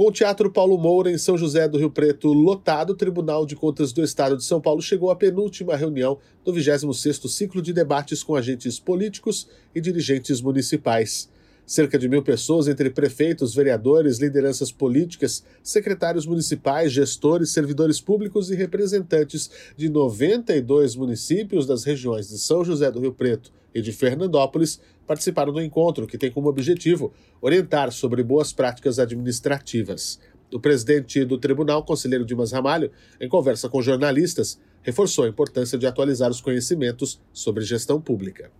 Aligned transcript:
Com 0.00 0.06
o 0.06 0.10
Teatro 0.10 0.50
Paulo 0.50 0.78
Moura 0.78 1.12
em 1.12 1.18
São 1.18 1.36
José 1.36 1.68
do 1.68 1.76
Rio 1.76 1.90
Preto 1.90 2.32
lotado, 2.32 2.94
o 2.94 2.96
Tribunal 2.96 3.44
de 3.44 3.54
Contas 3.54 3.92
do 3.92 4.02
Estado 4.02 4.34
de 4.34 4.42
São 4.42 4.58
Paulo 4.58 4.80
chegou 4.80 5.10
à 5.10 5.14
penúltima 5.14 5.76
reunião 5.76 6.16
do 6.42 6.54
26º 6.54 7.28
ciclo 7.28 7.60
de 7.60 7.70
debates 7.70 8.22
com 8.22 8.34
agentes 8.34 8.80
políticos 8.80 9.46
e 9.74 9.78
dirigentes 9.78 10.40
municipais. 10.40 11.28
Cerca 11.70 11.96
de 11.96 12.08
mil 12.08 12.20
pessoas, 12.20 12.66
entre 12.66 12.90
prefeitos, 12.90 13.54
vereadores, 13.54 14.18
lideranças 14.18 14.72
políticas, 14.72 15.44
secretários 15.62 16.26
municipais, 16.26 16.90
gestores, 16.90 17.50
servidores 17.50 18.00
públicos 18.00 18.50
e 18.50 18.56
representantes 18.56 19.48
de 19.76 19.88
92 19.88 20.96
municípios 20.96 21.68
das 21.68 21.84
regiões 21.84 22.28
de 22.28 22.40
São 22.40 22.64
José 22.64 22.90
do 22.90 22.98
Rio 22.98 23.12
Preto 23.12 23.52
e 23.72 23.80
de 23.80 23.92
Fernandópolis 23.92 24.80
participaram 25.06 25.52
do 25.52 25.62
encontro, 25.62 26.08
que 26.08 26.18
tem 26.18 26.28
como 26.28 26.48
objetivo 26.48 27.12
orientar 27.40 27.92
sobre 27.92 28.24
boas 28.24 28.52
práticas 28.52 28.98
administrativas. 28.98 30.18
O 30.52 30.58
presidente 30.58 31.24
do 31.24 31.38
tribunal, 31.38 31.84
conselheiro 31.84 32.24
Dimas 32.24 32.50
Ramalho, 32.50 32.90
em 33.20 33.28
conversa 33.28 33.68
com 33.68 33.80
jornalistas, 33.80 34.58
reforçou 34.82 35.24
a 35.24 35.28
importância 35.28 35.78
de 35.78 35.86
atualizar 35.86 36.32
os 36.32 36.40
conhecimentos 36.40 37.20
sobre 37.32 37.62
gestão 37.62 38.00
pública. 38.00 38.50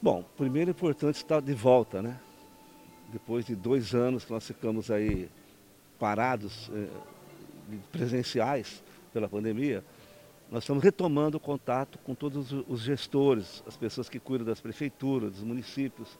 Bom, 0.00 0.24
primeiro 0.36 0.70
é 0.70 0.72
importante 0.72 1.16
estar 1.16 1.42
de 1.42 1.52
volta, 1.52 2.00
né? 2.00 2.16
Depois 3.12 3.44
de 3.44 3.54
dois 3.54 3.94
anos 3.94 4.24
que 4.24 4.32
nós 4.32 4.46
ficamos 4.46 4.90
aí 4.90 5.28
parados, 5.98 6.70
eh, 6.72 6.88
presenciais 7.92 8.82
pela 9.12 9.28
pandemia, 9.28 9.84
nós 10.50 10.64
estamos 10.64 10.82
retomando 10.82 11.36
o 11.36 11.40
contato 11.40 11.98
com 11.98 12.14
todos 12.14 12.52
os 12.52 12.80
gestores, 12.80 13.62
as 13.66 13.76
pessoas 13.76 14.08
que 14.08 14.18
cuidam 14.18 14.46
das 14.46 14.60
prefeituras, 14.60 15.32
dos 15.32 15.42
municípios, 15.42 16.18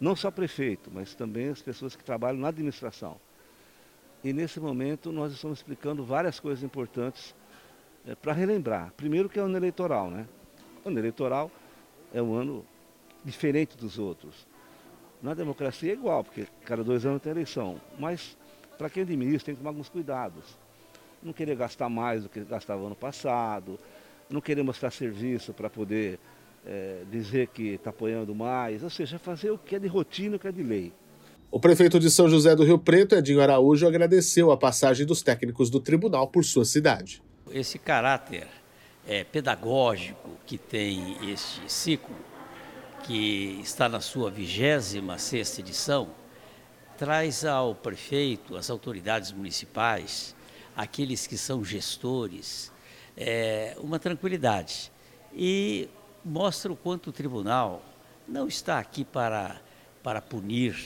não 0.00 0.16
só 0.16 0.30
prefeito, 0.32 0.90
mas 0.92 1.14
também 1.14 1.48
as 1.48 1.62
pessoas 1.62 1.94
que 1.94 2.02
trabalham 2.02 2.40
na 2.40 2.48
administração. 2.48 3.20
E 4.24 4.32
nesse 4.32 4.58
momento 4.58 5.12
nós 5.12 5.32
estamos 5.32 5.58
explicando 5.58 6.04
várias 6.04 6.40
coisas 6.40 6.64
importantes 6.64 7.34
é, 8.06 8.14
para 8.14 8.32
relembrar. 8.32 8.92
Primeiro 8.96 9.28
que 9.28 9.38
é 9.38 9.42
o 9.42 9.46
ano 9.46 9.56
eleitoral, 9.56 10.10
né? 10.10 10.26
O 10.84 10.88
ano 10.88 10.98
eleitoral 10.98 11.50
é 12.12 12.20
um 12.20 12.34
ano 12.34 12.64
diferente 13.24 13.76
dos 13.76 13.98
outros. 13.98 14.46
Na 15.22 15.34
democracia 15.34 15.92
é 15.92 15.94
igual, 15.94 16.24
porque 16.24 16.46
cada 16.64 16.82
dois 16.82 17.06
anos 17.06 17.22
tem 17.22 17.30
eleição. 17.30 17.80
Mas 17.98 18.36
para 18.76 18.90
quem 18.90 19.04
administra 19.04 19.46
tem 19.46 19.54
que 19.54 19.60
tomar 19.60 19.70
alguns 19.70 19.88
cuidados 19.88 20.62
não 21.22 21.32
querer 21.32 21.54
gastar 21.54 21.88
mais 21.88 22.24
do 22.24 22.28
que 22.28 22.40
gastava 22.40 22.84
ano 22.84 22.96
passado, 22.96 23.78
não 24.28 24.40
querer 24.40 24.62
mostrar 24.62 24.90
serviço 24.90 25.52
para 25.52 25.70
poder 25.70 26.18
é, 26.66 27.02
dizer 27.10 27.48
que 27.48 27.74
está 27.74 27.90
apoiando 27.90 28.34
mais, 28.34 28.82
ou 28.82 28.90
seja, 28.90 29.18
fazer 29.18 29.50
o 29.50 29.58
que 29.58 29.76
é 29.76 29.78
de 29.78 29.86
rotina, 29.86 30.36
o 30.36 30.38
que 30.38 30.48
é 30.48 30.52
de 30.52 30.62
lei. 30.62 30.92
O 31.50 31.60
prefeito 31.60 32.00
de 32.00 32.10
São 32.10 32.28
José 32.28 32.56
do 32.56 32.64
Rio 32.64 32.78
Preto, 32.78 33.14
Edinho 33.14 33.40
Araújo, 33.40 33.86
agradeceu 33.86 34.50
a 34.50 34.56
passagem 34.56 35.04
dos 35.06 35.22
técnicos 35.22 35.68
do 35.68 35.78
tribunal 35.80 36.26
por 36.26 36.44
sua 36.44 36.64
cidade. 36.64 37.22
Esse 37.50 37.78
caráter 37.78 38.46
é, 39.06 39.22
pedagógico 39.22 40.30
que 40.46 40.56
tem 40.56 41.30
este 41.30 41.60
ciclo, 41.70 42.14
que 43.02 43.58
está 43.62 43.88
na 43.88 44.00
sua 44.00 44.30
26 44.30 45.02
sexta 45.20 45.60
edição, 45.60 46.10
traz 46.96 47.44
ao 47.44 47.74
prefeito, 47.74 48.56
às 48.56 48.70
autoridades 48.70 49.32
municipais, 49.32 50.36
aqueles 50.76 51.26
que 51.26 51.36
são 51.36 51.64
gestores, 51.64 52.70
é, 53.16 53.76
uma 53.78 53.98
tranquilidade. 53.98 54.92
E 55.34 55.88
mostra 56.24 56.72
o 56.72 56.76
quanto 56.76 57.10
o 57.10 57.12
tribunal 57.12 57.82
não 58.28 58.46
está 58.46 58.78
aqui 58.78 59.04
para, 59.04 59.60
para 60.02 60.22
punir, 60.22 60.76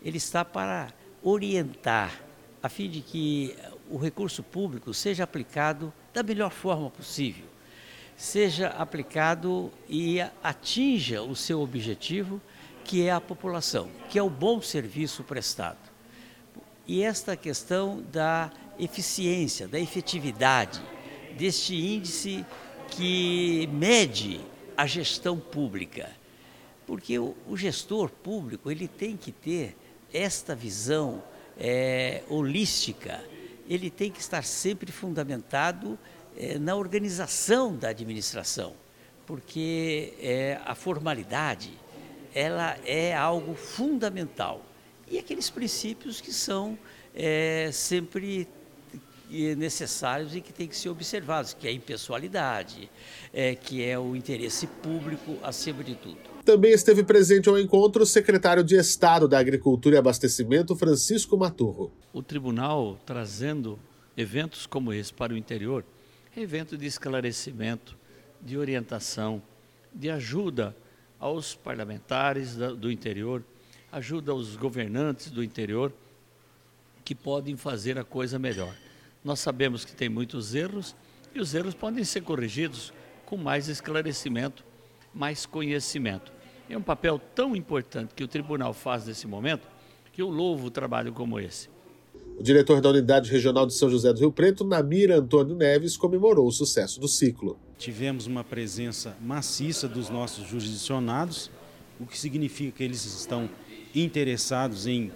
ele 0.00 0.18
está 0.18 0.44
para 0.44 0.92
orientar, 1.22 2.20
a 2.62 2.68
fim 2.68 2.88
de 2.88 3.00
que 3.00 3.56
o 3.90 3.98
recurso 3.98 4.42
público 4.42 4.94
seja 4.94 5.24
aplicado 5.24 5.92
da 6.14 6.22
melhor 6.22 6.50
forma 6.50 6.88
possível, 6.88 7.46
seja 8.18 8.70
aplicado 8.70 9.70
e 9.88 10.20
atinja 10.42 11.22
o 11.22 11.36
seu 11.36 11.60
objetivo, 11.60 12.42
que 12.84 13.06
é 13.06 13.12
a 13.12 13.20
população, 13.20 13.88
que 14.10 14.18
é 14.18 14.22
o 14.22 14.28
bom 14.28 14.60
serviço 14.60 15.22
prestado. 15.22 15.78
E 16.84 17.02
esta 17.02 17.36
questão 17.36 18.02
da 18.10 18.50
eficiência, 18.76 19.68
da 19.68 19.78
efetividade 19.78 20.82
deste 21.36 21.76
índice 21.76 22.44
que 22.90 23.68
mede 23.72 24.40
a 24.76 24.84
gestão 24.84 25.38
pública. 25.38 26.10
Porque 26.86 27.18
o, 27.18 27.36
gestor 27.54 28.10
público 28.10 28.68
ele 28.68 28.88
tem 28.88 29.16
que 29.16 29.30
ter 29.30 29.76
esta 30.12 30.56
visão 30.56 31.22
é, 31.56 32.22
holística, 32.28 33.22
ele 33.68 33.90
tem 33.90 34.10
que 34.10 34.20
estar 34.20 34.42
sempre 34.42 34.90
fundamentado 34.90 35.96
é, 36.38 36.56
na 36.56 36.76
organização 36.76 37.76
da 37.76 37.88
administração, 37.88 38.74
porque 39.26 40.14
é, 40.20 40.60
a 40.64 40.74
formalidade 40.74 41.72
ela 42.32 42.76
é 42.86 43.14
algo 43.14 43.54
fundamental 43.54 44.62
e 45.10 45.18
aqueles 45.18 45.50
princípios 45.50 46.20
que 46.20 46.32
são 46.32 46.78
é, 47.14 47.70
sempre 47.72 48.46
necessários 49.56 50.34
e 50.34 50.40
que 50.40 50.52
têm 50.52 50.68
que 50.68 50.76
ser 50.76 50.88
observados, 50.88 51.52
que 51.52 51.66
é 51.66 51.70
a 51.70 51.72
impessoalidade, 51.72 52.90
é, 53.32 53.54
que 53.54 53.84
é 53.84 53.98
o 53.98 54.16
interesse 54.16 54.66
público 54.66 55.36
acima 55.42 55.84
de 55.84 55.94
tudo. 55.96 56.18
Também 56.44 56.72
esteve 56.72 57.02
presente 57.02 57.48
ao 57.48 57.58
encontro 57.58 58.04
o 58.04 58.06
secretário 58.06 58.64
de 58.64 58.76
Estado 58.76 59.28
da 59.28 59.38
Agricultura 59.38 59.96
e 59.96 59.98
Abastecimento, 59.98 60.74
Francisco 60.76 61.36
Maturro. 61.36 61.90
O 62.12 62.22
tribunal 62.22 62.98
trazendo 63.04 63.78
eventos 64.16 64.66
como 64.66 64.92
esse 64.92 65.12
para 65.12 65.34
o 65.34 65.36
interior, 65.36 65.84
é 65.84 65.97
evento 66.40 66.76
de 66.76 66.86
esclarecimento, 66.86 67.96
de 68.40 68.56
orientação, 68.56 69.42
de 69.92 70.10
ajuda 70.10 70.76
aos 71.18 71.54
parlamentares 71.54 72.56
do 72.56 72.90
interior, 72.90 73.44
ajuda 73.90 74.32
aos 74.32 74.56
governantes 74.56 75.30
do 75.30 75.42
interior 75.42 75.92
que 77.04 77.14
podem 77.14 77.56
fazer 77.56 77.98
a 77.98 78.04
coisa 78.04 78.38
melhor. 78.38 78.74
Nós 79.24 79.40
sabemos 79.40 79.84
que 79.84 79.94
tem 79.94 80.08
muitos 80.08 80.54
erros 80.54 80.94
e 81.34 81.40
os 81.40 81.54
erros 81.54 81.74
podem 81.74 82.04
ser 82.04 82.20
corrigidos 82.20 82.92
com 83.24 83.36
mais 83.36 83.68
esclarecimento, 83.68 84.64
mais 85.12 85.44
conhecimento. 85.46 86.32
É 86.68 86.76
um 86.76 86.82
papel 86.82 87.18
tão 87.34 87.56
importante 87.56 88.14
que 88.14 88.22
o 88.22 88.28
tribunal 88.28 88.72
faz 88.72 89.06
nesse 89.06 89.26
momento 89.26 89.66
que 90.12 90.22
eu 90.22 90.28
louvo 90.28 90.66
o 90.66 90.70
trabalho 90.70 91.12
como 91.12 91.40
esse. 91.40 91.68
O 92.38 92.42
diretor 92.42 92.80
da 92.80 92.90
Unidade 92.90 93.32
Regional 93.32 93.66
de 93.66 93.74
São 93.74 93.90
José 93.90 94.12
do 94.12 94.20
Rio 94.20 94.30
Preto, 94.30 94.64
Namir 94.64 95.10
Antônio 95.10 95.56
Neves, 95.56 95.96
comemorou 95.96 96.46
o 96.46 96.52
sucesso 96.52 97.00
do 97.00 97.08
ciclo. 97.08 97.58
Tivemos 97.76 98.28
uma 98.28 98.44
presença 98.44 99.16
maciça 99.20 99.88
dos 99.88 100.08
nossos 100.08 100.46
jurisdicionados, 100.46 101.50
o 101.98 102.06
que 102.06 102.16
significa 102.16 102.78
que 102.78 102.84
eles 102.84 103.04
estão 103.04 103.50
interessados 103.92 104.86
em 104.86 105.10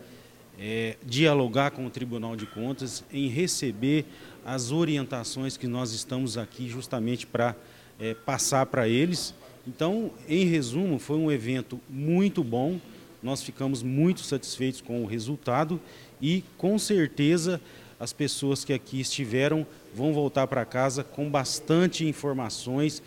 é, 0.58 0.96
dialogar 1.06 1.70
com 1.70 1.86
o 1.86 1.90
Tribunal 1.90 2.34
de 2.34 2.44
Contas, 2.44 3.04
em 3.12 3.28
receber 3.28 4.04
as 4.44 4.72
orientações 4.72 5.56
que 5.56 5.68
nós 5.68 5.92
estamos 5.92 6.36
aqui 6.36 6.68
justamente 6.68 7.24
para 7.24 7.54
é, 8.00 8.14
passar 8.14 8.66
para 8.66 8.88
eles. 8.88 9.32
Então, 9.64 10.10
em 10.28 10.44
resumo, 10.44 10.98
foi 10.98 11.18
um 11.18 11.30
evento 11.30 11.80
muito 11.88 12.42
bom, 12.42 12.80
nós 13.22 13.42
ficamos 13.42 13.82
muito 13.82 14.20
satisfeitos 14.20 14.80
com 14.80 15.02
o 15.02 15.06
resultado 15.06 15.80
e, 16.20 16.42
com 16.58 16.78
certeza, 16.78 17.60
as 17.98 18.12
pessoas 18.12 18.64
que 18.64 18.72
aqui 18.72 19.00
estiveram 19.00 19.66
vão 19.94 20.12
voltar 20.12 20.46
para 20.46 20.64
casa 20.64 21.04
com 21.04 21.30
bastante 21.30 22.06
informações, 22.06 23.02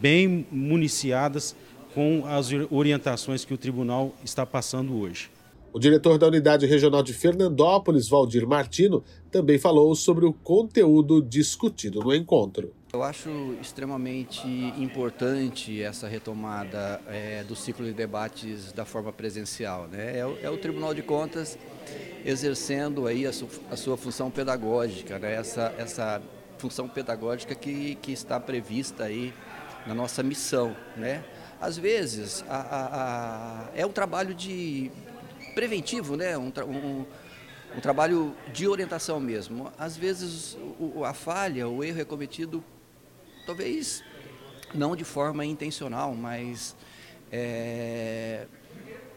bem 0.00 0.46
municiadas 0.52 1.56
com 1.94 2.24
as 2.26 2.50
orientações 2.70 3.44
que 3.44 3.54
o 3.54 3.58
tribunal 3.58 4.14
está 4.22 4.44
passando 4.44 4.96
hoje. 4.98 5.30
O 5.72 5.78
diretor 5.78 6.16
da 6.16 6.26
Unidade 6.26 6.64
Regional 6.64 7.02
de 7.02 7.12
Fernandópolis, 7.12 8.08
Valdir 8.08 8.46
Martino, 8.46 9.02
também 9.30 9.58
falou 9.58 9.94
sobre 9.94 10.24
o 10.24 10.32
conteúdo 10.32 11.20
discutido 11.20 12.00
no 12.00 12.14
encontro. 12.14 12.72
Eu 12.96 13.02
acho 13.02 13.58
extremamente 13.60 14.48
importante 14.48 15.82
essa 15.82 16.08
retomada 16.08 16.98
é, 17.06 17.44
do 17.44 17.54
ciclo 17.54 17.84
de 17.84 17.92
debates 17.92 18.72
da 18.72 18.86
forma 18.86 19.12
presencial. 19.12 19.86
Né? 19.86 20.16
É, 20.16 20.24
o, 20.24 20.38
é 20.44 20.48
o 20.48 20.56
Tribunal 20.56 20.94
de 20.94 21.02
Contas 21.02 21.58
exercendo 22.24 23.06
aí 23.06 23.26
a, 23.26 23.34
su, 23.34 23.50
a 23.70 23.76
sua 23.76 23.98
função 23.98 24.30
pedagógica, 24.30 25.18
né? 25.18 25.34
essa, 25.34 25.74
essa 25.76 26.22
função 26.56 26.88
pedagógica 26.88 27.54
que, 27.54 27.96
que 27.96 28.12
está 28.12 28.40
prevista 28.40 29.04
aí 29.04 29.34
na 29.86 29.94
nossa 29.94 30.22
missão. 30.22 30.74
Né? 30.96 31.22
Às 31.60 31.76
vezes, 31.76 32.42
a, 32.48 32.56
a, 32.56 32.86
a, 32.86 33.68
é 33.74 33.84
um 33.84 33.92
trabalho 33.92 34.32
de 34.34 34.90
preventivo, 35.54 36.16
né? 36.16 36.38
um, 36.38 36.50
um, 36.66 37.04
um 37.76 37.80
trabalho 37.82 38.34
de 38.54 38.66
orientação 38.66 39.20
mesmo. 39.20 39.70
Às 39.78 39.98
vezes 39.98 40.56
a 41.04 41.12
falha, 41.12 41.68
o 41.68 41.84
erro 41.84 42.00
é 42.00 42.04
cometido, 42.06 42.64
talvez 43.46 44.02
não 44.74 44.96
de 44.96 45.04
forma 45.04 45.44
intencional, 45.44 46.14
mas 46.14 46.76
é, 47.30 48.46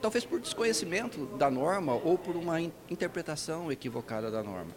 talvez 0.02 0.24
por 0.24 0.40
desconhecimento 0.40 1.26
da 1.38 1.50
norma 1.50 1.94
ou 1.94 2.18
por 2.18 2.36
uma 2.36 2.62
interpretação 2.62 3.72
equivocada 3.72 4.30
da 4.30 4.44
norma. 4.44 4.72